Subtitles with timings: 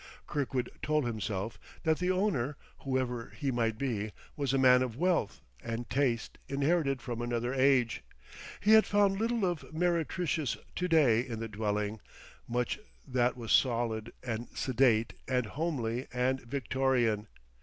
[0.25, 5.41] Kirkwood told himself that the owner, whoever he might be, was a man of wealth
[5.63, 8.03] and taste inherited from another age;
[8.59, 11.99] he had found little of meretricious to day in the dwelling,
[12.47, 17.27] much that was solid and sedate and homely, and Victorian....